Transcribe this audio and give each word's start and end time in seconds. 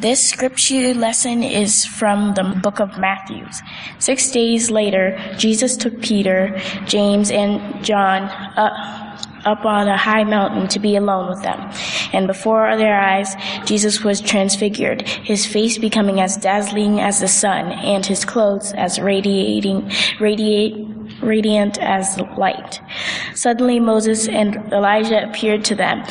This 0.00 0.28
scripture 0.28 0.94
lesson 0.94 1.42
is 1.42 1.84
from 1.84 2.34
the 2.34 2.44
book 2.62 2.78
of 2.78 3.00
Matthew. 3.00 3.44
Six 3.98 4.30
days 4.30 4.70
later, 4.70 5.18
Jesus 5.36 5.76
took 5.76 6.00
Peter, 6.00 6.56
James, 6.86 7.32
and 7.32 7.84
John 7.84 8.30
up, 8.56 9.64
on 9.64 9.88
a 9.88 9.96
high 9.96 10.22
mountain 10.22 10.68
to 10.68 10.78
be 10.78 10.94
alone 10.94 11.28
with 11.28 11.42
them. 11.42 11.58
And 12.12 12.28
before 12.28 12.76
their 12.76 13.00
eyes, 13.00 13.34
Jesus 13.64 14.04
was 14.04 14.20
transfigured, 14.20 15.02
his 15.02 15.44
face 15.44 15.78
becoming 15.78 16.20
as 16.20 16.36
dazzling 16.36 17.00
as 17.00 17.18
the 17.18 17.26
sun, 17.26 17.72
and 17.72 18.06
his 18.06 18.24
clothes 18.24 18.72
as 18.74 19.00
radiating, 19.00 19.90
radiate, 20.20 20.76
radiant 21.20 21.76
as 21.78 22.20
light. 22.36 22.80
Suddenly 23.34 23.80
Moses 23.80 24.28
and 24.28 24.72
Elijah 24.72 25.28
appeared 25.28 25.64
to 25.64 25.74
them, 25.74 26.04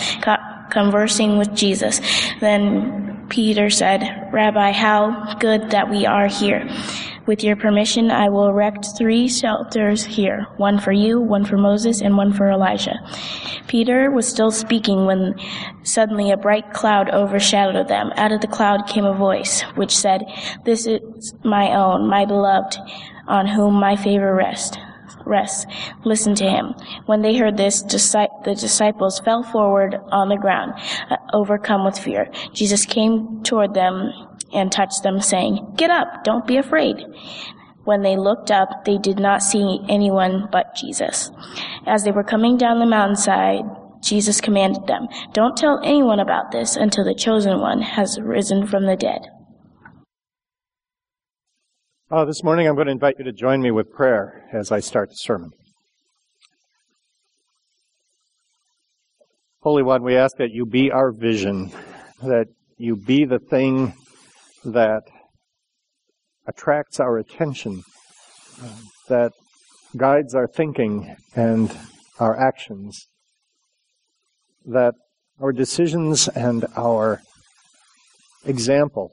conversing 0.72 1.38
with 1.38 1.56
Jesus. 1.56 2.02
Then 2.42 3.07
Peter 3.30 3.70
said, 3.70 4.30
Rabbi, 4.32 4.72
how 4.72 5.36
good 5.36 5.72
that 5.72 5.90
we 5.90 6.06
are 6.06 6.28
here. 6.28 6.68
With 7.26 7.44
your 7.44 7.58
permission, 7.58 8.10
I 8.10 8.30
will 8.30 8.48
erect 8.48 8.88
three 8.98 9.28
shelters 9.28 10.06
here, 10.06 10.48
one 10.56 10.80
for 10.80 10.94
you, 10.94 11.20
one 11.20 11.44
for 11.44 11.58
Moses, 11.58 12.00
and 12.00 12.16
one 12.16 12.32
for 12.32 12.50
Elijah. 12.50 13.00
Peter 13.68 14.10
was 14.12 14.26
still 14.28 14.50
speaking 14.50 15.06
when 15.06 15.36
suddenly 15.84 16.32
a 16.32 16.38
bright 16.38 16.72
cloud 16.72 17.10
overshadowed 17.10 17.90
them. 17.90 18.12
Out 18.16 18.32
of 18.32 18.40
the 18.40 18.48
cloud 18.48 18.88
came 18.88 19.04
a 19.04 19.14
voice, 19.14 19.62
which 19.76 19.96
said, 19.96 20.24
This 20.64 20.88
is 20.88 21.34
my 21.44 21.76
own, 21.76 22.08
my 22.08 22.24
beloved, 22.24 22.78
on 23.28 23.46
whom 23.46 23.74
my 23.74 23.98
favor 23.98 24.34
rests 24.34 24.78
rest. 25.28 25.68
Listen 26.06 26.36
to 26.36 26.50
him. 26.50 26.74
When 27.06 27.22
they 27.22 27.38
heard 27.38 27.58
this, 27.58 27.82
the 27.82 28.56
disciples 28.60 29.20
fell 29.20 29.44
forward 29.44 29.96
on 30.12 30.30
the 30.30 30.38
ground, 30.38 30.74
uh, 31.10 31.18
overcome 31.34 31.86
with 31.86 31.98
fear. 31.98 32.32
Jesus 32.54 32.86
came 32.86 33.44
toward 33.44 33.74
them 33.74 34.12
and 34.54 34.72
touched 34.72 35.04
them, 35.04 35.22
saying, 35.22 35.74
Get 35.76 35.92
up, 35.92 36.24
don't 36.24 36.48
be 36.48 36.58
afraid. 36.58 36.98
When 37.84 38.02
they 38.02 38.18
looked 38.18 38.52
up, 38.52 38.86
they 38.86 38.98
did 38.98 39.18
not 39.20 39.42
see 39.42 39.80
anyone 39.88 40.50
but 40.52 40.76
Jesus. 40.76 41.32
As 41.86 42.04
they 42.04 42.12
were 42.12 42.24
coming 42.24 42.58
down 42.58 42.80
the 42.80 42.86
mountainside, 42.86 43.64
Jesus 44.02 44.42
commanded 44.42 44.88
them, 44.88 45.08
Don't 45.34 45.58
tell 45.58 45.80
anyone 45.84 46.20
about 46.20 46.52
this 46.52 46.76
until 46.76 47.04
the 47.04 47.16
chosen 47.16 47.60
one 47.60 47.82
has 47.82 48.20
risen 48.20 48.68
from 48.68 48.86
the 48.86 48.96
dead. 48.96 49.28
Uh, 52.10 52.24
this 52.24 52.42
morning, 52.42 52.66
I'm 52.66 52.76
going 52.76 52.86
to 52.86 52.94
invite 52.94 53.16
you 53.20 53.26
to 53.26 53.34
join 53.34 53.62
me 53.62 53.70
with 53.70 53.92
prayer 53.92 54.48
as 54.54 54.72
I 54.72 54.80
start 54.80 55.10
the 55.10 55.16
sermon. 55.16 55.50
Holy 59.60 59.84
One, 59.84 60.04
we 60.04 60.16
ask 60.16 60.38
that 60.38 60.52
you 60.52 60.66
be 60.66 60.90
our 60.90 61.12
vision, 61.12 61.70
that 62.24 62.46
you 62.78 62.96
be 62.96 63.26
the 63.26 63.40
thing 63.40 63.94
that 64.64 65.02
attracts 66.48 67.02
our 67.02 67.18
attention, 67.18 67.84
that 69.10 69.34
guides 69.98 70.34
our 70.34 70.48
thinking 70.48 71.14
and 71.36 71.78
our 72.22 72.40
actions, 72.40 73.08
that 74.66 74.94
our 75.42 75.52
decisions 75.52 76.30
and 76.30 76.66
our 76.78 77.20
example 78.46 79.12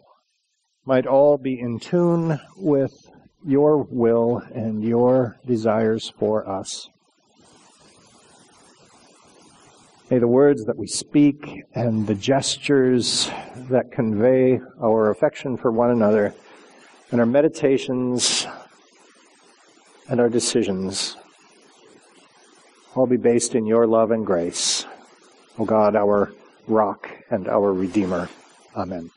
might 0.87 1.07
all 1.07 1.39
be 1.39 1.59
in 1.59 1.79
tune 1.79 2.39
with 2.57 3.11
your 3.47 3.83
will 3.83 4.43
and 4.55 4.83
your 4.83 5.37
desires 5.47 6.13
for 6.19 6.49
us. 6.49 6.89
May 10.11 10.19
the 10.19 10.29
words 10.29 10.65
that 10.67 10.77
we 10.77 10.87
speak 10.87 11.65
and 11.75 12.07
the 12.07 12.15
gestures 12.15 13.31
that 13.71 13.91
convey 13.91 14.61
our 14.83 15.11
affection 15.11 15.57
for 15.57 15.71
one 15.71 15.91
another 15.91 16.35
and 17.11 17.21
our 17.21 17.27
meditations 17.27 18.47
and 20.09 20.21
our 20.21 20.29
decisions 20.29 21.17
all 22.95 23.07
be 23.07 23.17
based 23.17 23.55
in 23.55 23.67
your 23.67 23.87
love 23.87 24.11
and 24.11 24.27
grace. 24.27 24.85
O 25.59 25.63
oh 25.63 25.65
God, 25.65 25.97
our 25.97 26.33
rock 26.69 27.11
and 27.31 27.49
our 27.49 27.73
redeemer. 27.73 28.29
Amen. 28.77 29.11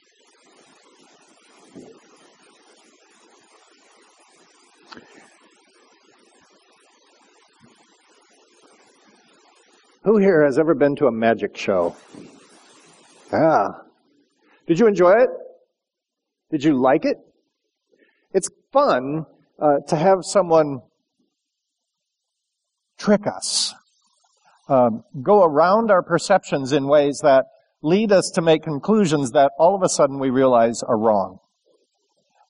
Who 10.07 10.19
here 10.19 10.45
has 10.45 10.57
ever 10.57 10.73
been 10.73 10.95
to 10.95 11.07
a 11.07 11.11
magic 11.11 11.57
show? 11.57 11.93
Ah. 13.33 13.81
Did 14.65 14.79
you 14.79 14.87
enjoy 14.87 15.11
it? 15.11 15.29
Did 16.49 16.63
you 16.63 16.81
like 16.81 17.03
it? 17.03 17.17
It's 18.31 18.49
fun 18.71 19.25
uh, 19.61 19.79
to 19.89 19.97
have 19.97 20.19
someone 20.21 20.79
trick 22.97 23.27
us, 23.27 23.73
um, 24.69 25.03
go 25.21 25.43
around 25.43 25.91
our 25.91 26.01
perceptions 26.01 26.71
in 26.71 26.87
ways 26.87 27.19
that 27.23 27.43
lead 27.83 28.13
us 28.13 28.31
to 28.35 28.41
make 28.41 28.63
conclusions 28.63 29.31
that 29.31 29.51
all 29.59 29.75
of 29.75 29.83
a 29.83 29.89
sudden 29.89 30.19
we 30.19 30.29
realize 30.29 30.83
are 30.83 30.97
wrong. 30.97 31.39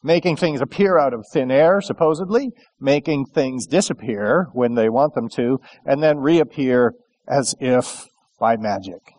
Making 0.04 0.36
things 0.36 0.62
appear 0.62 1.00
out 1.00 1.16
of 1.16 1.26
thin 1.34 1.50
air, 1.50 1.82
supposedly, 1.82 2.52
making 2.80 3.26
things 3.26 3.66
disappear 3.66 4.46
when 4.54 4.76
they 4.76 4.90
want 4.90 5.16
them 5.16 5.28
to, 5.30 5.60
and 5.84 6.04
then 6.04 6.20
reappear 6.20 6.94
as 7.28 7.56
if 7.60 8.08
by 8.40 8.56
magic. 8.58 9.14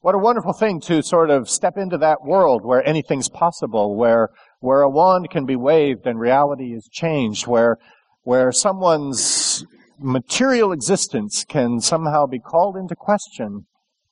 What 0.00 0.16
a 0.16 0.18
wonderful 0.18 0.52
thing 0.52 0.80
to 0.82 1.00
sort 1.02 1.30
of 1.30 1.48
step 1.48 1.76
into 1.76 1.96
that 1.98 2.24
world 2.24 2.64
where 2.64 2.84
anything's 2.86 3.28
possible, 3.28 3.96
where, 3.96 4.30
where 4.58 4.82
a 4.82 4.90
wand 4.90 5.30
can 5.30 5.46
be 5.46 5.54
waved 5.54 6.06
and 6.06 6.18
reality 6.18 6.74
is 6.74 6.88
changed, 6.90 7.46
where, 7.46 7.76
where 8.24 8.50
someone's 8.50 9.64
material 10.00 10.72
existence 10.72 11.44
can 11.48 11.80
somehow 11.80 12.26
be 12.26 12.40
called 12.40 12.76
into 12.76 12.96
question 12.96 13.66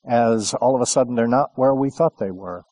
as 0.08 0.54
all 0.54 0.76
of 0.76 0.80
a 0.80 0.86
sudden 0.86 1.16
they're 1.16 1.26
not 1.26 1.50
where 1.56 1.74
we 1.74 1.90
thought 1.90 2.18
they 2.18 2.30
were. 2.30 2.62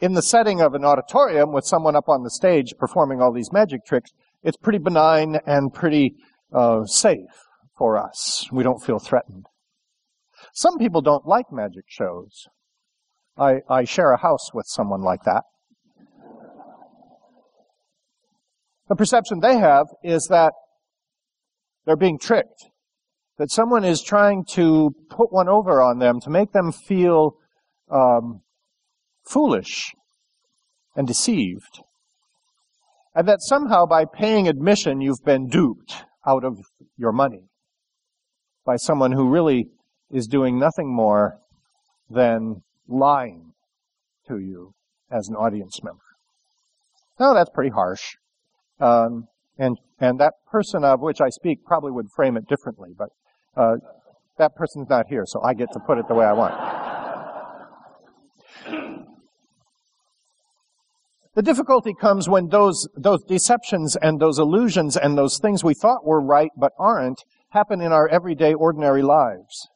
In 0.00 0.14
the 0.14 0.22
setting 0.22 0.60
of 0.60 0.74
an 0.74 0.84
auditorium 0.84 1.52
with 1.52 1.64
someone 1.64 1.96
up 1.96 2.08
on 2.08 2.22
the 2.22 2.30
stage 2.30 2.74
performing 2.78 3.20
all 3.20 3.32
these 3.32 3.52
magic 3.52 3.84
tricks, 3.86 4.10
it's 4.42 4.56
pretty 4.56 4.78
benign 4.78 5.38
and 5.46 5.72
pretty 5.72 6.14
uh, 6.52 6.84
safe 6.84 7.46
for 7.76 7.96
us. 7.96 8.46
We 8.50 8.62
don't 8.62 8.82
feel 8.82 8.98
threatened. 8.98 9.46
Some 10.52 10.78
people 10.78 11.02
don't 11.02 11.26
like 11.26 11.46
magic 11.52 11.84
shows. 11.86 12.46
I, 13.36 13.60
I 13.68 13.84
share 13.84 14.12
a 14.12 14.20
house 14.20 14.54
with 14.54 14.66
someone 14.66 15.02
like 15.02 15.24
that. 15.24 15.42
The 18.88 18.96
perception 18.96 19.40
they 19.40 19.58
have 19.58 19.86
is 20.02 20.28
that 20.30 20.52
they're 21.84 21.96
being 21.96 22.18
tricked, 22.18 22.70
that 23.36 23.50
someone 23.50 23.84
is 23.84 24.02
trying 24.02 24.44
to 24.50 24.94
put 25.10 25.32
one 25.32 25.48
over 25.48 25.82
on 25.82 25.98
them 25.98 26.20
to 26.20 26.30
make 26.30 26.52
them 26.52 26.72
feel 26.72 27.36
um, 27.90 28.42
foolish 29.24 29.92
and 30.94 31.06
deceived, 31.06 31.82
and 33.14 33.28
that 33.28 33.42
somehow 33.42 33.86
by 33.86 34.04
paying 34.04 34.48
admission 34.48 35.00
you've 35.00 35.24
been 35.24 35.48
duped 35.48 36.04
out 36.26 36.44
of 36.44 36.58
your 36.96 37.12
money 37.12 37.44
by 38.64 38.76
someone 38.76 39.12
who 39.12 39.28
really 39.28 39.68
is 40.10 40.26
doing 40.26 40.58
nothing 40.58 40.94
more 40.94 41.38
than 42.10 42.62
lying 42.88 43.52
to 44.28 44.38
you 44.38 44.74
as 45.10 45.28
an 45.28 45.36
audience 45.36 45.82
member. 45.82 46.00
Now 47.18 47.32
that's 47.32 47.50
pretty 47.50 47.70
harsh. 47.70 48.16
Um, 48.80 49.28
and, 49.58 49.78
and 49.98 50.20
that 50.20 50.34
person 50.50 50.84
of 50.84 51.00
which 51.00 51.20
I 51.20 51.30
speak 51.30 51.64
probably 51.64 51.92
would 51.92 52.10
frame 52.10 52.36
it 52.36 52.48
differently, 52.48 52.90
but, 52.96 53.10
uh, 53.56 53.76
that 54.38 54.54
person's 54.54 54.90
not 54.90 55.06
here, 55.08 55.24
so 55.26 55.40
I 55.42 55.54
get 55.54 55.72
to 55.72 55.80
put 55.80 55.96
it 55.96 56.08
the 56.08 56.14
way 56.14 56.26
I 56.26 56.32
want. 56.32 56.95
The 61.36 61.42
difficulty 61.42 61.92
comes 61.92 62.30
when 62.30 62.48
those, 62.48 62.88
those 62.96 63.22
deceptions 63.22 63.94
and 63.94 64.18
those 64.18 64.38
illusions 64.38 64.96
and 64.96 65.18
those 65.18 65.38
things 65.38 65.62
we 65.62 65.74
thought 65.74 66.02
were 66.02 66.20
right 66.20 66.50
but 66.56 66.72
aren't 66.78 67.22
happen 67.50 67.82
in 67.82 67.92
our 67.92 68.08
everyday 68.08 68.54
ordinary 68.54 69.02
lives. 69.02 69.68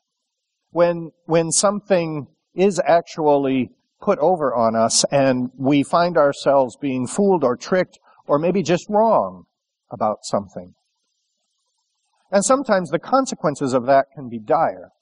When, 0.71 1.11
when 1.27 1.51
something 1.51 2.29
is 2.55 2.81
actually 2.87 3.73
put 4.01 4.19
over 4.21 4.55
on 4.55 4.75
us 4.75 5.05
and 5.13 5.51
we 5.55 5.83
find 5.83 6.17
ourselves 6.17 6.79
being 6.81 7.07
fooled 7.07 7.45
or 7.45 7.59
tricked 7.59 7.99
or 8.27 8.39
maybe 8.39 8.63
just 8.63 8.87
wrong 8.89 9.45
about 9.93 10.21
something. 10.23 10.73
And 12.33 12.43
sometimes 12.43 12.89
the 12.89 12.99
consequences 12.99 13.75
of 13.75 13.85
that 13.85 14.07
can 14.15 14.31
be 14.31 14.39
dire. 14.39 14.93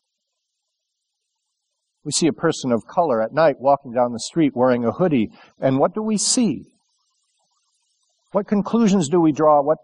We 2.08 2.12
see 2.12 2.26
a 2.26 2.32
person 2.32 2.72
of 2.72 2.86
color 2.86 3.22
at 3.22 3.34
night 3.34 3.56
walking 3.60 3.92
down 3.92 4.14
the 4.14 4.18
street 4.18 4.56
wearing 4.56 4.82
a 4.82 4.92
hoodie, 4.92 5.28
and 5.60 5.78
what 5.78 5.92
do 5.92 6.00
we 6.00 6.16
see? 6.16 6.64
What 8.32 8.48
conclusions 8.48 9.10
do 9.10 9.20
we 9.20 9.30
draw? 9.30 9.60
What, 9.60 9.76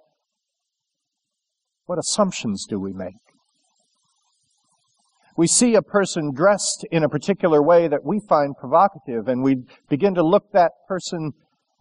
what 1.84 1.98
assumptions 1.98 2.64
do 2.66 2.80
we 2.80 2.94
make? 2.94 3.12
we 5.36 5.46
see 5.46 5.74
a 5.74 5.82
person 5.82 6.32
dressed 6.32 6.86
in 6.90 7.04
a 7.04 7.10
particular 7.10 7.62
way 7.62 7.88
that 7.88 8.06
we 8.06 8.20
find 8.26 8.56
provocative, 8.56 9.28
and 9.28 9.42
we 9.42 9.56
begin 9.90 10.14
to 10.14 10.22
look 10.22 10.50
that 10.52 10.72
person 10.88 11.32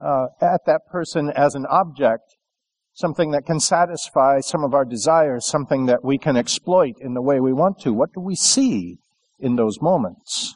uh, 0.01 0.25
at 0.41 0.65
that 0.65 0.81
person 0.91 1.31
as 1.37 1.55
an 1.55 1.65
object, 1.69 2.35
something 2.91 3.31
that 3.31 3.45
can 3.45 3.61
satisfy 3.61 4.41
some 4.41 4.65
of 4.65 4.73
our 4.73 4.83
desires, 4.83 5.47
something 5.47 5.85
that 5.85 6.03
we 6.03 6.17
can 6.17 6.35
exploit 6.35 6.95
in 6.99 7.13
the 7.13 7.21
way 7.21 7.39
we 7.39 7.53
want 7.53 7.79
to. 7.79 7.93
What 7.93 8.11
do 8.11 8.19
we 8.19 8.35
see 8.35 8.97
in 9.43 9.57
those 9.57 9.81
moments 9.81 10.55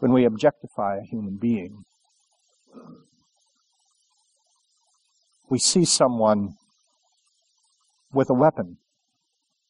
when 0.00 0.12
we 0.12 0.24
objectify 0.24 0.96
a 0.98 1.06
human 1.06 1.38
being? 1.40 1.84
We 5.48 5.58
see 5.58 5.84
someone 5.84 6.54
with 8.12 8.28
a 8.28 8.34
weapon, 8.34 8.78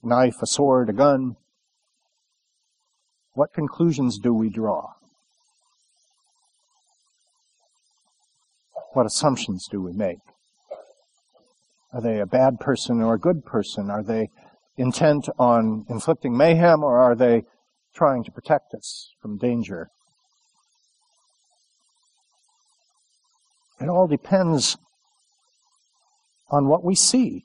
a 0.03 0.09
knife, 0.09 0.37
a 0.43 0.47
sword, 0.47 0.89
a 0.89 0.93
gun. 0.95 1.37
What 3.35 3.53
conclusions 3.53 4.19
do 4.19 4.33
we 4.33 4.49
draw? 4.49 4.95
What 8.95 9.07
assumptions 9.07 9.69
do 9.71 9.83
we 9.83 9.93
make? 9.93 10.19
Are 11.93 12.01
they 12.01 12.19
a 12.19 12.27
bad 12.27 12.61
person 12.61 13.03
or 13.03 13.15
a 13.15 13.19
good 13.19 13.45
person? 13.45 13.91
Are 13.91 14.03
they 14.03 14.29
intent 14.77 15.29
on 15.39 15.85
inflicting 15.91 16.37
mayhem 16.37 16.83
or 16.83 16.99
are 16.99 17.15
they 17.15 17.43
trying 17.95 18.25
to 18.25 18.31
protect 18.31 18.75
us 18.75 19.13
from 19.21 19.39
danger? 19.39 19.89
It 23.81 23.89
all 23.89 24.07
depends 24.07 24.77
on 26.51 26.69
what 26.69 26.85
we 26.85 26.95
see, 26.95 27.45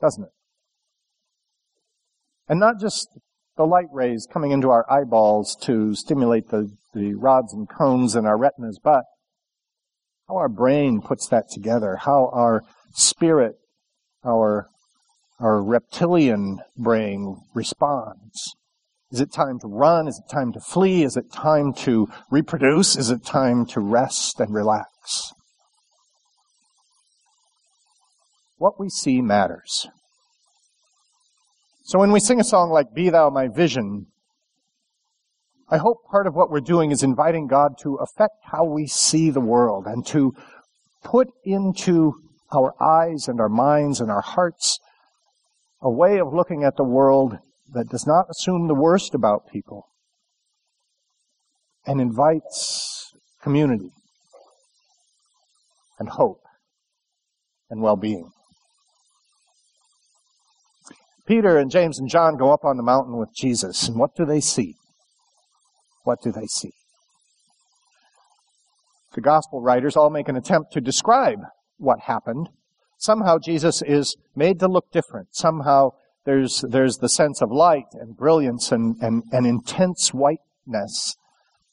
doesn't 0.00 0.24
it? 0.24 0.30
And 2.48 2.60
not 2.60 2.78
just 2.80 3.08
the 3.56 3.64
light 3.64 3.88
rays 3.92 4.26
coming 4.30 4.52
into 4.52 4.70
our 4.70 4.90
eyeballs 4.90 5.56
to 5.62 5.94
stimulate 5.94 6.48
the, 6.48 6.70
the 6.94 7.14
rods 7.14 7.52
and 7.52 7.68
cones 7.68 8.14
in 8.14 8.26
our 8.26 8.38
retinas, 8.38 8.78
but 8.82 9.04
how 10.28 10.36
our 10.36 10.48
brain 10.48 11.00
puts 11.00 11.26
that 11.28 11.50
together, 11.50 11.96
how 11.96 12.30
our 12.32 12.62
spirit, 12.92 13.56
our, 14.24 14.68
our 15.40 15.62
reptilian 15.62 16.60
brain 16.76 17.36
responds. 17.54 18.54
Is 19.12 19.20
it 19.20 19.30
time 19.30 19.58
to 19.60 19.68
run? 19.68 20.08
Is 20.08 20.18
it 20.18 20.32
time 20.32 20.52
to 20.54 20.60
flee? 20.60 21.04
Is 21.04 21.18
it 21.18 21.30
time 21.30 21.74
to 21.74 22.08
reproduce? 22.30 22.96
Is 22.96 23.10
it 23.10 23.22
time 23.22 23.66
to 23.66 23.80
rest 23.80 24.40
and 24.40 24.54
relax? 24.54 25.34
What 28.56 28.80
we 28.80 28.88
see 28.88 29.20
matters. 29.20 29.86
So 31.84 31.98
when 31.98 32.10
we 32.10 32.20
sing 32.20 32.40
a 32.40 32.44
song 32.44 32.70
like 32.70 32.94
Be 32.94 33.10
Thou 33.10 33.28
My 33.28 33.48
Vision, 33.48 34.06
I 35.68 35.76
hope 35.76 35.98
part 36.10 36.26
of 36.26 36.34
what 36.34 36.50
we're 36.50 36.60
doing 36.60 36.90
is 36.90 37.02
inviting 37.02 37.48
God 37.48 37.72
to 37.82 37.96
affect 37.96 38.36
how 38.50 38.64
we 38.64 38.86
see 38.86 39.28
the 39.28 39.40
world 39.40 39.84
and 39.86 40.06
to 40.06 40.32
put 41.04 41.28
into 41.44 42.14
our 42.50 42.72
eyes 42.80 43.28
and 43.28 43.40
our 43.40 43.48
minds 43.50 44.00
and 44.00 44.10
our 44.10 44.22
hearts 44.22 44.78
a 45.82 45.90
way 45.90 46.18
of 46.18 46.32
looking 46.32 46.64
at 46.64 46.76
the 46.76 46.84
world 46.84 47.36
that 47.72 47.88
does 47.88 48.06
not 48.06 48.26
assume 48.30 48.68
the 48.68 48.74
worst 48.74 49.14
about 49.14 49.50
people 49.50 49.88
and 51.86 52.00
invites 52.00 53.12
community 53.42 53.90
and 55.98 56.08
hope 56.10 56.42
and 57.70 57.80
well-being. 57.80 58.30
Peter 61.26 61.56
and 61.56 61.70
James 61.70 61.98
and 61.98 62.08
John 62.08 62.36
go 62.36 62.52
up 62.52 62.64
on 62.64 62.76
the 62.76 62.82
mountain 62.82 63.16
with 63.16 63.30
Jesus, 63.34 63.88
and 63.88 63.96
what 63.96 64.14
do 64.16 64.24
they 64.24 64.40
see? 64.40 64.76
what 66.04 66.22
do 66.22 66.32
they 66.32 66.46
see? 66.46 66.72
The 69.14 69.20
gospel 69.20 69.60
writers 69.60 69.96
all 69.96 70.10
make 70.10 70.28
an 70.28 70.36
attempt 70.36 70.72
to 70.72 70.80
describe 70.80 71.40
what 71.76 72.00
happened. 72.00 72.48
Somehow 72.98 73.38
Jesus 73.38 73.82
is 73.82 74.16
made 74.34 74.58
to 74.60 74.68
look 74.68 74.90
different. 74.90 75.28
Somehow 75.32 75.90
there's, 76.24 76.64
there's 76.68 76.98
the 76.98 77.08
sense 77.08 77.42
of 77.42 77.50
light 77.50 77.86
and 77.94 78.16
brilliance 78.16 78.70
and, 78.70 78.96
and, 79.00 79.24
and 79.32 79.46
intense 79.46 80.10
whiteness 80.10 81.16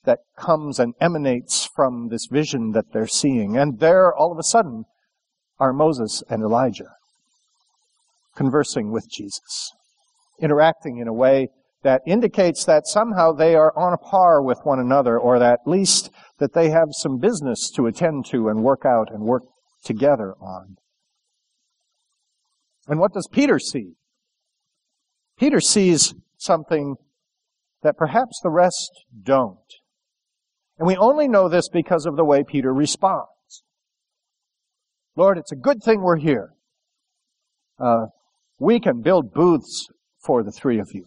that 0.06 0.20
comes 0.38 0.80
and 0.80 0.94
emanates 1.00 1.70
from 1.76 2.08
this 2.10 2.28
vision 2.32 2.72
that 2.72 2.92
they're 2.92 3.08
seeing. 3.08 3.58
And 3.58 3.80
there, 3.80 4.14
all 4.14 4.32
of 4.32 4.40
a 4.40 4.44
sudden, 4.44 4.86
are 5.60 5.74
Moses 5.74 6.24
and 6.30 6.42
Elijah 6.42 6.96
conversing 8.36 8.92
with 8.92 9.10
Jesus, 9.12 9.72
interacting 10.42 10.98
in 10.98 11.08
a 11.08 11.14
way 11.14 11.50
that 11.84 12.02
indicates 12.08 12.66
that 12.66 12.88
somehow 12.88 13.32
they 13.32 13.56
are 13.56 13.78
on 13.78 13.94
a 13.94 13.98
par 13.98 14.42
with 14.42 14.60
one 14.64 14.80
another, 14.80 15.18
or 15.20 15.40
that 15.40 15.60
at 15.62 15.70
least 15.70 16.10
that 16.40 16.54
they 16.54 16.70
have 16.70 16.90
some 16.92 17.18
business 17.18 17.70
to 17.70 17.86
attend 17.86 18.26
to 18.26 18.48
and 18.48 18.64
work 18.64 18.86
out 18.86 19.10
and 19.12 19.24
work 19.24 19.44
together 19.84 20.34
on. 20.42 20.78
And 22.88 23.00
what 23.00 23.14
does 23.14 23.28
Peter 23.32 23.60
see? 23.60 23.94
Peter 25.40 25.62
sees 25.62 26.14
something 26.38 26.96
that 27.82 27.98
perhaps 27.98 28.40
the 28.44 28.50
rest 28.50 29.06
don't. 29.24 29.58
And 30.78 30.86
we 30.86 30.98
only 30.98 31.28
know 31.28 31.48
this 31.48 31.70
because 31.70 32.06
of 32.06 32.18
the 32.18 32.26
way 32.26 32.44
Peter 32.44 32.74
responds. 32.74 33.64
Lord, 35.16 35.38
it's 35.38 35.52
a 35.52 35.56
good 35.56 35.82
thing 35.82 36.02
we're 36.02 36.18
here. 36.18 36.52
Uh, 37.80 38.08
we 38.60 38.80
can 38.80 39.02
build 39.02 39.34
booths 39.34 39.88
for 40.22 40.44
the 40.44 40.52
three 40.52 40.80
of 40.80 40.90
you. 40.94 41.06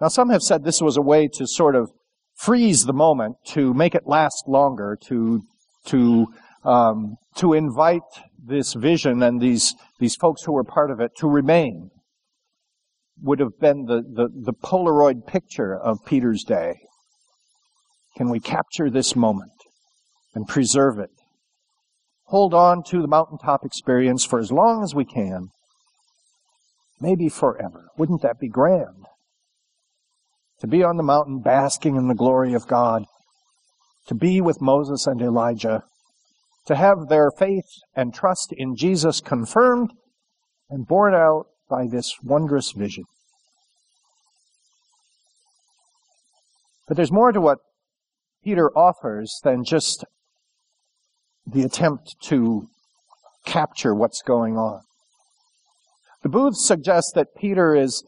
Now, 0.00 0.08
some 0.08 0.30
have 0.30 0.42
said 0.42 0.64
this 0.64 0.80
was 0.80 0.96
a 0.96 1.02
way 1.02 1.28
to 1.34 1.46
sort 1.46 1.76
of 1.76 1.90
freeze 2.34 2.86
the 2.86 2.94
moment, 2.94 3.36
to 3.48 3.74
make 3.74 3.94
it 3.94 4.06
last 4.06 4.44
longer, 4.46 4.96
to 5.08 5.42
to 5.86 6.26
um, 6.64 7.16
to 7.36 7.52
invite 7.52 8.02
this 8.42 8.74
vision 8.74 9.22
and 9.22 9.40
these 9.40 9.74
these 9.98 10.16
folks 10.16 10.42
who 10.44 10.52
were 10.52 10.64
part 10.64 10.90
of 10.90 11.00
it 11.00 11.12
to 11.18 11.28
remain. 11.28 11.90
Would 13.22 13.40
have 13.40 13.58
been 13.60 13.84
the, 13.84 14.00
the, 14.00 14.28
the 14.34 14.54
Polaroid 14.54 15.26
picture 15.26 15.76
of 15.76 15.98
Peter's 16.06 16.42
day. 16.42 16.76
Can 18.16 18.30
we 18.30 18.40
capture 18.40 18.88
this 18.88 19.14
moment 19.14 19.52
and 20.34 20.48
preserve 20.48 20.98
it? 20.98 21.10
Hold 22.28 22.54
on 22.54 22.82
to 22.84 23.02
the 23.02 23.08
mountaintop 23.08 23.62
experience 23.62 24.24
for 24.24 24.38
as 24.38 24.50
long 24.50 24.82
as 24.82 24.94
we 24.94 25.04
can. 25.04 25.48
Maybe 26.98 27.28
forever. 27.28 27.88
Wouldn't 27.98 28.22
that 28.22 28.40
be 28.40 28.48
grand? 28.48 29.04
to 30.60 30.66
be 30.66 30.84
on 30.84 30.96
the 30.96 31.02
mountain 31.02 31.40
basking 31.40 31.96
in 31.96 32.08
the 32.08 32.14
glory 32.14 32.52
of 32.52 32.66
God, 32.66 33.04
to 34.06 34.14
be 34.14 34.40
with 34.40 34.60
Moses 34.60 35.06
and 35.06 35.20
Elijah, 35.20 35.82
to 36.70 36.76
have 36.76 37.08
their 37.08 37.32
faith 37.32 37.66
and 37.96 38.14
trust 38.14 38.54
in 38.56 38.76
Jesus 38.76 39.20
confirmed 39.20 39.90
and 40.68 40.86
borne 40.86 41.14
out 41.14 41.46
by 41.68 41.88
this 41.90 42.14
wondrous 42.22 42.70
vision. 42.70 43.02
But 46.86 46.96
there's 46.96 47.10
more 47.10 47.32
to 47.32 47.40
what 47.40 47.58
Peter 48.44 48.70
offers 48.78 49.40
than 49.42 49.64
just 49.64 50.04
the 51.44 51.62
attempt 51.62 52.14
to 52.26 52.68
capture 53.44 53.92
what's 53.92 54.22
going 54.22 54.56
on. 54.56 54.82
The 56.22 56.28
booth 56.28 56.56
suggests 56.56 57.10
that 57.16 57.34
Peter 57.36 57.74
is 57.74 58.04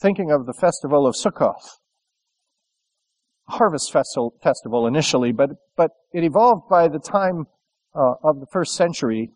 thinking 0.00 0.30
of 0.30 0.46
the 0.46 0.54
festival 0.54 1.06
of 1.06 1.14
Sukkoth, 1.14 1.76
harvest 3.48 3.92
festival 3.92 4.86
initially, 4.86 5.32
but, 5.32 5.50
but 5.76 5.90
it 6.14 6.24
evolved 6.24 6.70
by 6.70 6.88
the 6.88 6.98
time 6.98 7.44
uh, 7.96 8.14
of 8.22 8.40
the 8.40 8.46
first 8.52 8.74
century 8.74 9.30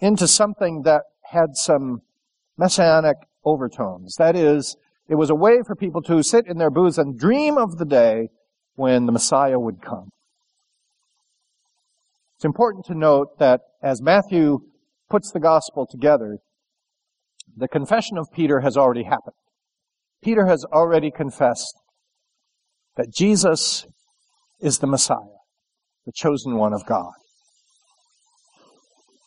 into 0.00 0.26
something 0.26 0.82
that 0.82 1.02
had 1.22 1.54
some 1.56 2.02
messianic 2.56 3.16
overtones. 3.44 4.14
That 4.18 4.36
is, 4.36 4.76
it 5.08 5.14
was 5.14 5.30
a 5.30 5.34
way 5.34 5.62
for 5.66 5.74
people 5.74 6.02
to 6.02 6.22
sit 6.22 6.46
in 6.46 6.58
their 6.58 6.70
booths 6.70 6.98
and 6.98 7.18
dream 7.18 7.56
of 7.56 7.78
the 7.78 7.84
day 7.84 8.28
when 8.74 9.06
the 9.06 9.12
Messiah 9.12 9.58
would 9.58 9.82
come. 9.82 10.10
It's 12.36 12.44
important 12.44 12.86
to 12.86 12.94
note 12.94 13.38
that 13.38 13.60
as 13.82 14.00
Matthew 14.00 14.60
puts 15.08 15.30
the 15.30 15.40
gospel 15.40 15.86
together, 15.86 16.38
the 17.56 17.68
confession 17.68 18.16
of 18.16 18.28
Peter 18.32 18.60
has 18.60 18.76
already 18.76 19.04
happened. 19.04 19.34
Peter 20.22 20.46
has 20.46 20.64
already 20.64 21.10
confessed 21.10 21.74
that 22.96 23.12
Jesus 23.12 23.86
is 24.60 24.78
the 24.78 24.86
Messiah, 24.86 25.38
the 26.06 26.12
chosen 26.14 26.56
one 26.56 26.72
of 26.72 26.86
God. 26.86 27.12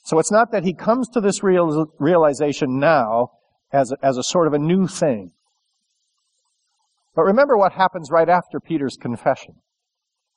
So 0.04 0.20
it's 0.20 0.32
not 0.32 0.52
that 0.52 0.64
he 0.64 0.74
comes 0.74 1.08
to 1.10 1.22
this 1.22 1.44
real, 1.44 1.88
realization 1.98 2.80
now 2.80 3.30
as 3.72 3.92
a, 3.92 3.98
as 4.04 4.18
a 4.18 4.24
sort 4.24 4.48
of 4.48 4.54
a 4.54 4.60
new 4.60 4.86
thing. 4.88 5.32
But 7.16 7.24
remember 7.24 7.58
what 7.58 7.74
happens 7.74 8.10
right 8.12 8.28
after 8.28 8.60
Peter's 8.60 8.98
confession. 9.00 9.56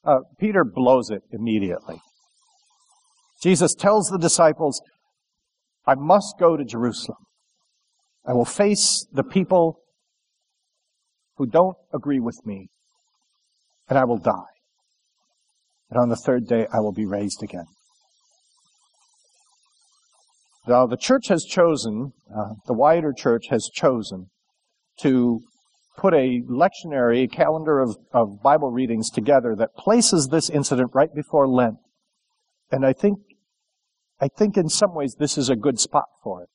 Uh, 0.05 0.19
Peter 0.39 0.65
blows 0.65 1.11
it 1.11 1.23
immediately. 1.33 2.01
Jesus 3.43 3.75
tells 3.75 4.09
the 4.09 4.19
disciples, 4.19 4.81
I 5.87 5.95
must 5.95 6.37
go 6.39 6.57
to 6.57 6.65
Jerusalem. 6.65 7.19
I 8.25 8.33
will 8.33 8.45
face 8.45 9.07
the 9.13 9.25
people 9.25 9.81
who 11.37 11.47
don't 11.47 11.77
agree 11.93 12.21
with 12.21 12.41
me, 12.45 12.71
and 13.89 13.99
I 13.99 14.05
will 14.05 14.19
die. 14.19 14.55
And 15.91 16.01
on 16.01 16.09
the 16.09 16.17
third 16.17 16.47
day, 16.47 16.67
I 16.73 16.81
will 16.81 16.93
be 16.93 17.05
raised 17.05 17.43
again. 17.43 17.67
Now, 20.67 20.87
the 20.87 20.97
church 20.97 21.29
has 21.29 21.45
chosen, 21.45 22.13
uh, 22.35 22.55
the 22.67 22.75
wider 22.75 23.13
church 23.13 23.49
has 23.51 23.71
chosen 23.73 24.31
to 25.01 25.41
put 25.97 26.13
a 26.13 26.43
lectionary 26.43 27.31
calendar 27.31 27.81
of, 27.81 27.97
of 28.13 28.43
Bible 28.43 28.71
readings 28.71 29.09
together 29.09 29.55
that 29.57 29.77
places 29.77 30.29
this 30.29 30.51
incident 30.51 30.91
right 30.93 31.15
before 31.15 31.49
Lent. 31.49 31.77
And 32.71 32.85
I 32.85 32.93
think, 32.93 33.19
I 34.21 34.29
think 34.29 34.57
in 34.57 34.69
some 34.69 34.95
ways 34.95 35.17
this 35.19 35.39
is 35.39 35.49
a 35.49 35.57
good 35.57 35.79
spot 35.79 36.07
for 36.23 36.43
it. 36.43 36.49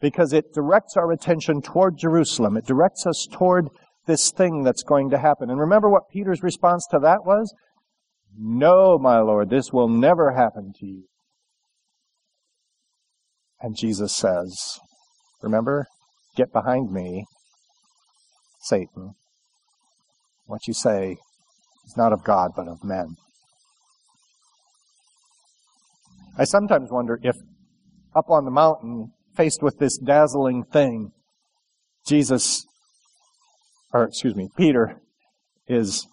Because 0.00 0.32
it 0.32 0.52
directs 0.52 0.96
our 0.96 1.10
attention 1.12 1.62
toward 1.62 1.96
Jerusalem. 1.96 2.56
It 2.56 2.66
directs 2.66 3.06
us 3.06 3.26
toward 3.30 3.68
this 4.06 4.30
thing 4.30 4.62
that's 4.62 4.82
going 4.82 5.08
to 5.10 5.18
happen. 5.18 5.50
And 5.50 5.58
remember 5.58 5.88
what 5.88 6.10
Peter's 6.12 6.42
response 6.42 6.86
to 6.90 6.98
that 6.98 7.24
was? 7.24 7.54
No, 8.38 8.98
my 8.98 9.20
Lord, 9.20 9.48
this 9.48 9.72
will 9.72 9.88
never 9.88 10.32
happen 10.32 10.72
to 10.80 10.86
you. 10.86 11.04
And 13.60 13.76
Jesus 13.76 14.14
says, 14.14 14.78
remember, 15.42 15.86
get 16.36 16.52
behind 16.52 16.92
me, 16.92 17.24
Satan. 18.60 19.14
What 20.46 20.66
you 20.66 20.74
say 20.74 21.16
is 21.86 21.96
not 21.96 22.12
of 22.12 22.22
God, 22.24 22.52
but 22.54 22.68
of 22.68 22.84
men. 22.84 23.16
I 26.38 26.44
sometimes 26.44 26.90
wonder 26.90 27.18
if 27.22 27.36
up 28.16 28.30
on 28.30 28.44
the 28.44 28.50
mountain, 28.50 29.12
faced 29.36 29.62
with 29.62 29.78
this 29.78 29.98
dazzling 29.98 30.64
thing, 30.72 31.12
Jesus, 32.06 32.64
or 33.92 34.04
excuse 34.04 34.34
me, 34.34 34.48
Peter 34.56 35.00
is, 35.68 36.06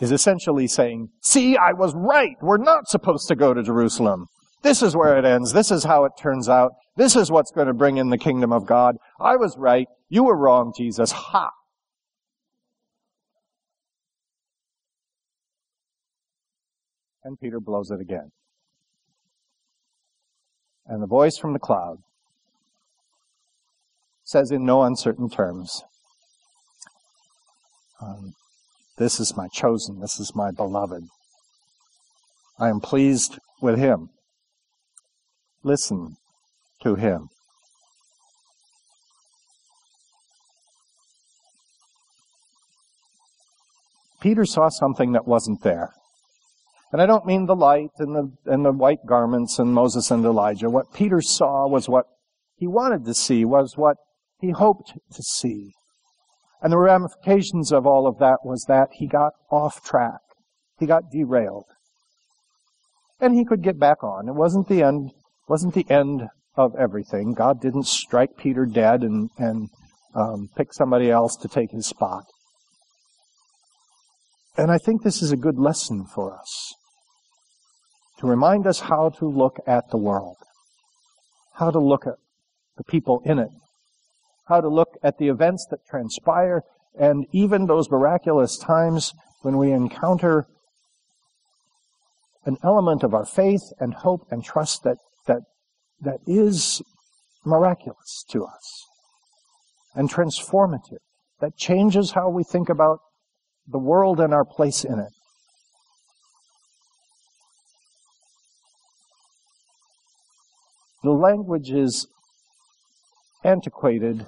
is 0.00 0.12
essentially 0.12 0.66
saying, 0.66 1.08
see, 1.22 1.56
I 1.56 1.72
was 1.72 1.94
right. 1.96 2.36
We're 2.42 2.58
not 2.58 2.88
supposed 2.88 3.28
to 3.28 3.34
go 3.34 3.54
to 3.54 3.62
Jerusalem. 3.62 4.26
This 4.62 4.82
is 4.82 4.96
where 4.96 5.18
it 5.18 5.24
ends. 5.24 5.52
This 5.52 5.70
is 5.70 5.84
how 5.84 6.04
it 6.04 6.12
turns 6.18 6.48
out. 6.48 6.72
This 6.96 7.16
is 7.16 7.30
what's 7.30 7.50
going 7.50 7.66
to 7.66 7.74
bring 7.74 7.96
in 7.96 8.10
the 8.10 8.18
kingdom 8.18 8.52
of 8.52 8.66
God. 8.66 8.96
I 9.20 9.36
was 9.36 9.56
right. 9.58 9.88
You 10.08 10.24
were 10.24 10.36
wrong, 10.36 10.72
Jesus. 10.76 11.10
Ha! 11.10 11.50
And 17.24 17.38
Peter 17.40 17.60
blows 17.60 17.90
it 17.90 18.00
again. 18.00 18.30
And 20.86 21.02
the 21.02 21.06
voice 21.06 21.38
from 21.38 21.52
the 21.52 21.58
cloud 21.58 21.98
says 24.24 24.50
in 24.50 24.64
no 24.64 24.82
uncertain 24.82 25.28
terms, 25.28 25.82
um, 28.00 28.32
This 28.98 29.20
is 29.20 29.36
my 29.36 29.48
chosen, 29.52 30.00
this 30.00 30.18
is 30.18 30.32
my 30.34 30.50
beloved. 30.50 31.04
I 32.58 32.68
am 32.68 32.80
pleased 32.80 33.38
with 33.60 33.78
him. 33.78 34.10
Listen 35.64 36.16
to 36.82 36.94
him. 36.96 37.28
Peter 44.20 44.44
saw 44.44 44.68
something 44.68 45.12
that 45.12 45.26
wasn't 45.26 45.62
there. 45.62 45.90
And 46.92 47.02
I 47.02 47.06
don't 47.06 47.26
mean 47.26 47.46
the 47.46 47.56
light 47.56 47.90
and 47.98 48.14
the, 48.14 48.52
and 48.52 48.64
the 48.64 48.72
white 48.72 49.04
garments 49.06 49.58
and 49.58 49.74
Moses 49.74 50.10
and 50.10 50.24
Elijah. 50.24 50.70
What 50.70 50.92
Peter 50.92 51.20
saw 51.20 51.66
was 51.66 51.88
what 51.88 52.04
he 52.54 52.66
wanted 52.68 53.04
to 53.06 53.14
see, 53.14 53.44
was 53.44 53.74
what 53.76 53.96
he 54.38 54.50
hoped 54.50 54.92
to 54.92 55.22
see. 55.22 55.72
And 56.60 56.72
the 56.72 56.78
ramifications 56.78 57.72
of 57.72 57.86
all 57.86 58.06
of 58.06 58.18
that 58.18 58.38
was 58.44 58.64
that 58.68 58.88
he 58.92 59.08
got 59.08 59.32
off 59.50 59.82
track. 59.82 60.20
He 60.78 60.86
got 60.86 61.10
derailed. 61.10 61.64
And 63.18 63.34
he 63.34 63.44
could 63.44 63.62
get 63.62 63.78
back 63.78 64.04
on. 64.04 64.28
It 64.28 64.34
wasn't 64.34 64.68
the 64.68 64.82
end, 64.82 65.10
wasn't 65.48 65.74
the 65.74 65.86
end 65.90 66.28
of 66.56 66.74
everything. 66.76 67.34
God 67.34 67.60
didn't 67.60 67.86
strike 67.86 68.36
Peter 68.36 68.66
dead 68.66 69.02
and, 69.02 69.30
and 69.38 69.68
um, 70.14 70.48
pick 70.56 70.72
somebody 70.72 71.10
else 71.10 71.36
to 71.36 71.48
take 71.48 71.70
his 71.70 71.86
spot. 71.86 72.24
And 74.56 74.70
I 74.70 74.78
think 74.78 75.02
this 75.02 75.22
is 75.22 75.32
a 75.32 75.36
good 75.36 75.58
lesson 75.58 76.04
for 76.04 76.34
us 76.38 76.74
to 78.18 78.26
remind 78.26 78.66
us 78.66 78.80
how 78.80 79.08
to 79.08 79.26
look 79.26 79.58
at 79.66 79.90
the 79.90 79.96
world, 79.96 80.36
how 81.54 81.70
to 81.70 81.78
look 81.78 82.06
at 82.06 82.14
the 82.76 82.84
people 82.84 83.22
in 83.24 83.38
it, 83.38 83.48
how 84.46 84.60
to 84.60 84.68
look 84.68 84.90
at 85.02 85.18
the 85.18 85.28
events 85.28 85.66
that 85.70 85.80
transpire, 85.88 86.62
and 86.98 87.26
even 87.32 87.66
those 87.66 87.90
miraculous 87.90 88.58
times 88.58 89.12
when 89.40 89.56
we 89.56 89.72
encounter 89.72 90.46
an 92.44 92.56
element 92.62 93.02
of 93.02 93.14
our 93.14 93.24
faith 93.24 93.62
and 93.80 93.94
hope 93.94 94.26
and 94.30 94.44
trust 94.44 94.82
that, 94.84 94.98
that, 95.26 95.42
that 96.00 96.18
is 96.26 96.82
miraculous 97.44 98.24
to 98.30 98.44
us 98.44 98.86
and 99.94 100.10
transformative, 100.10 100.98
that 101.40 101.56
changes 101.56 102.12
how 102.12 102.30
we 102.30 102.44
think 102.44 102.68
about 102.68 102.98
the 103.66 103.78
world 103.78 104.20
and 104.20 104.32
our 104.32 104.44
place 104.44 104.84
in 104.84 104.98
it. 104.98 105.12
The 111.02 111.10
language 111.10 111.70
is 111.70 112.06
antiquated, 113.44 114.24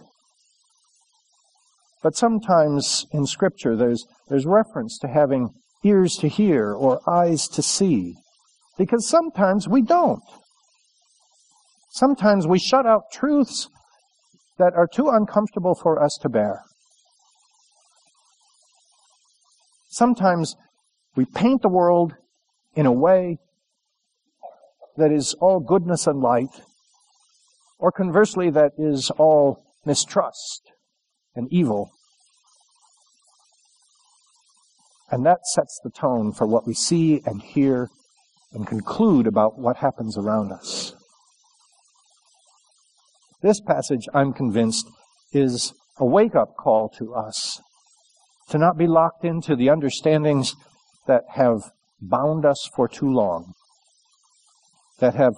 but 2.02 2.16
sometimes 2.16 3.06
in 3.12 3.26
Scripture 3.26 3.76
there's, 3.76 4.04
there's 4.28 4.44
reference 4.44 4.98
to 4.98 5.08
having 5.08 5.50
ears 5.84 6.16
to 6.16 6.28
hear 6.28 6.74
or 6.74 7.00
eyes 7.08 7.46
to 7.48 7.62
see, 7.62 8.14
because 8.76 9.08
sometimes 9.08 9.68
we 9.68 9.82
don't. 9.82 10.22
Sometimes 11.94 12.44
we 12.44 12.58
shut 12.58 12.86
out 12.86 13.12
truths 13.12 13.68
that 14.58 14.72
are 14.74 14.88
too 14.88 15.10
uncomfortable 15.10 15.76
for 15.80 16.02
us 16.02 16.18
to 16.22 16.28
bear. 16.28 16.64
Sometimes 19.90 20.56
we 21.14 21.24
paint 21.24 21.62
the 21.62 21.68
world 21.68 22.14
in 22.74 22.84
a 22.84 22.92
way 22.92 23.38
that 24.96 25.12
is 25.12 25.36
all 25.40 25.60
goodness 25.60 26.08
and 26.08 26.18
light, 26.18 26.62
or 27.78 27.92
conversely, 27.92 28.50
that 28.50 28.72
is 28.76 29.12
all 29.16 29.62
mistrust 29.84 30.72
and 31.36 31.46
evil. 31.52 31.92
And 35.12 35.24
that 35.24 35.46
sets 35.46 35.78
the 35.84 35.90
tone 35.90 36.32
for 36.32 36.48
what 36.48 36.66
we 36.66 36.74
see 36.74 37.22
and 37.24 37.40
hear 37.40 37.88
and 38.52 38.66
conclude 38.66 39.28
about 39.28 39.60
what 39.60 39.76
happens 39.76 40.18
around 40.18 40.50
us. 40.50 40.92
This 43.44 43.60
passage, 43.60 44.08
I'm 44.14 44.32
convinced, 44.32 44.88
is 45.30 45.74
a 45.98 46.06
wake 46.06 46.34
up 46.34 46.56
call 46.56 46.88
to 46.96 47.14
us 47.14 47.60
to 48.48 48.56
not 48.56 48.78
be 48.78 48.86
locked 48.86 49.22
into 49.22 49.54
the 49.54 49.68
understandings 49.68 50.54
that 51.06 51.24
have 51.34 51.60
bound 52.00 52.46
us 52.46 52.70
for 52.74 52.88
too 52.88 53.12
long 53.12 53.52
that 54.98 55.14
have 55.16 55.34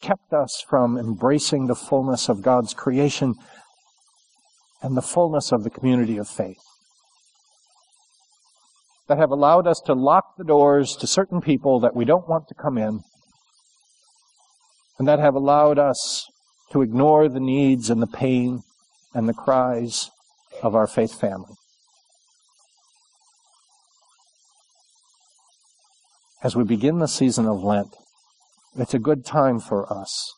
kept 0.00 0.32
us 0.32 0.62
from 0.68 0.96
embracing 0.96 1.66
the 1.66 1.74
fullness 1.74 2.28
of 2.28 2.42
God's 2.42 2.74
creation 2.74 3.34
and 4.80 4.96
the 4.96 5.02
fullness 5.02 5.50
of 5.50 5.64
the 5.64 5.70
community 5.70 6.16
of 6.16 6.28
faith. 6.28 6.62
That 9.08 9.18
have 9.18 9.32
allowed 9.32 9.66
us 9.66 9.82
to 9.86 9.94
lock 9.94 10.36
the 10.36 10.44
doors 10.44 10.94
to 11.00 11.08
certain 11.08 11.40
people 11.40 11.80
that 11.80 11.96
we 11.96 12.04
don't 12.04 12.28
want 12.28 12.46
to 12.46 12.54
come 12.54 12.78
in, 12.78 13.00
and 14.96 15.08
that 15.08 15.18
have 15.18 15.34
allowed 15.34 15.80
us 15.80 16.24
to 16.70 16.82
ignore 16.82 17.28
the 17.28 17.40
needs 17.40 17.88
and 17.90 18.02
the 18.02 18.06
pain 18.06 18.62
and 19.14 19.28
the 19.28 19.34
cries 19.34 20.10
of 20.62 20.74
our 20.74 20.86
faith 20.86 21.18
family. 21.18 21.54
As 26.42 26.54
we 26.54 26.64
begin 26.64 26.98
the 26.98 27.08
season 27.08 27.46
of 27.46 27.64
Lent, 27.64 27.96
it's 28.76 28.94
a 28.94 28.98
good 28.98 29.24
time 29.24 29.58
for 29.58 29.92
us 29.92 30.34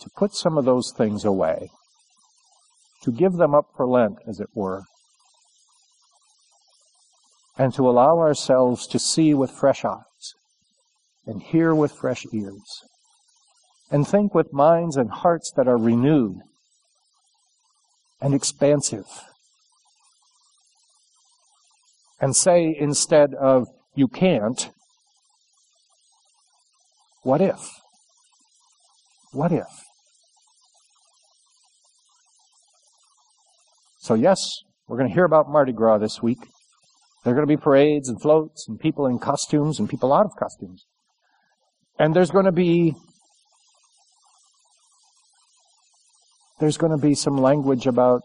to 0.00 0.08
put 0.16 0.34
some 0.34 0.56
of 0.56 0.64
those 0.64 0.92
things 0.96 1.24
away, 1.24 1.68
to 3.02 3.10
give 3.10 3.34
them 3.34 3.54
up 3.54 3.66
for 3.76 3.86
Lent, 3.86 4.16
as 4.26 4.40
it 4.40 4.48
were, 4.54 4.84
and 7.58 7.74
to 7.74 7.88
allow 7.88 8.18
ourselves 8.18 8.86
to 8.86 8.98
see 8.98 9.34
with 9.34 9.50
fresh 9.50 9.84
eyes 9.84 10.07
and 11.28 11.42
hear 11.42 11.74
with 11.74 11.92
fresh 11.92 12.24
ears 12.32 12.82
and 13.90 14.08
think 14.08 14.34
with 14.34 14.52
minds 14.52 14.96
and 14.96 15.10
hearts 15.10 15.52
that 15.56 15.68
are 15.68 15.76
renewed 15.76 16.38
and 18.20 18.34
expansive. 18.34 19.04
And 22.20 22.34
say 22.34 22.74
instead 22.76 23.34
of, 23.34 23.68
you 23.94 24.08
can't. 24.08 24.70
What 27.22 27.40
if? 27.40 27.60
What 29.32 29.52
if? 29.52 29.68
So 33.98 34.14
yes, 34.14 34.40
we're 34.88 34.96
going 34.96 35.08
to 35.08 35.14
hear 35.14 35.24
about 35.24 35.50
Mardi 35.50 35.72
Gras 35.72 35.98
this 35.98 36.22
week. 36.22 36.38
There 37.22 37.32
are 37.32 37.36
going 37.36 37.46
to 37.46 37.56
be 37.56 37.60
parades 37.60 38.08
and 38.08 38.20
floats 38.20 38.66
and 38.66 38.80
people 38.80 39.06
in 39.06 39.18
costumes 39.18 39.78
and 39.78 39.88
people 39.90 40.12
out 40.14 40.24
of 40.24 40.32
costumes. 40.38 40.86
And 41.98 42.14
there's 42.14 42.30
going 42.30 42.44
to 42.44 42.52
be 42.52 42.94
there's 46.60 46.76
going 46.76 46.92
to 46.92 46.98
be 46.98 47.14
some 47.14 47.36
language 47.36 47.86
about 47.86 48.22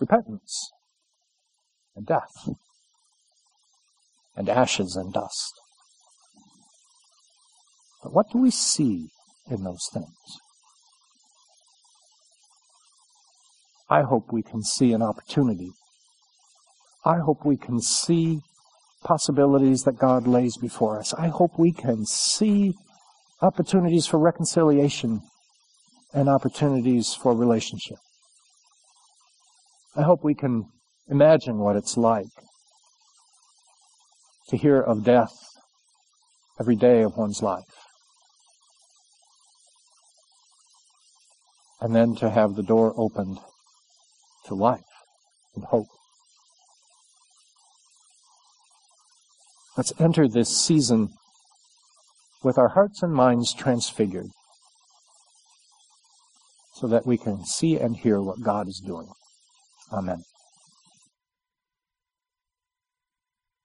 repentance 0.00 0.70
and 1.94 2.06
death 2.06 2.48
and 4.36 4.48
ashes 4.48 4.96
and 4.96 5.12
dust. 5.12 5.52
But 8.02 8.12
what 8.12 8.26
do 8.30 8.38
we 8.38 8.50
see 8.50 9.08
in 9.50 9.64
those 9.64 9.88
things? 9.92 10.06
I 13.88 14.02
hope 14.02 14.32
we 14.32 14.42
can 14.42 14.62
see 14.62 14.92
an 14.92 15.02
opportunity. 15.02 15.70
I 17.04 17.18
hope 17.18 17.44
we 17.44 17.56
can 17.56 17.80
see 17.80 18.40
possibilities 19.06 19.82
that 19.84 19.96
God 19.96 20.26
lays 20.26 20.56
before 20.56 20.98
us. 20.98 21.14
I 21.14 21.28
hope 21.28 21.52
we 21.56 21.72
can 21.72 22.04
see 22.04 22.74
opportunities 23.40 24.06
for 24.06 24.18
reconciliation 24.18 25.20
and 26.12 26.28
opportunities 26.28 27.14
for 27.14 27.32
relationship. 27.34 27.98
I 29.94 30.02
hope 30.02 30.24
we 30.24 30.34
can 30.34 30.64
imagine 31.08 31.58
what 31.58 31.76
it's 31.76 31.96
like 31.96 32.26
to 34.48 34.56
hear 34.56 34.80
of 34.80 35.04
death 35.04 35.32
every 36.60 36.74
day 36.74 37.02
of 37.02 37.16
one's 37.16 37.42
life. 37.42 37.62
And 41.80 41.94
then 41.94 42.16
to 42.16 42.30
have 42.30 42.56
the 42.56 42.62
door 42.62 42.92
opened 42.96 43.38
to 44.46 44.54
life 44.54 44.80
and 45.54 45.64
hope. 45.64 45.86
Let's 49.76 49.92
enter 49.98 50.26
this 50.26 50.56
season 50.56 51.10
with 52.42 52.56
our 52.56 52.68
hearts 52.68 53.02
and 53.02 53.12
minds 53.12 53.52
transfigured 53.52 54.30
so 56.74 56.86
that 56.86 57.06
we 57.06 57.18
can 57.18 57.44
see 57.44 57.76
and 57.76 57.96
hear 57.96 58.20
what 58.20 58.42
God 58.42 58.68
is 58.68 58.82
doing. 58.84 59.08
Amen. 59.92 60.22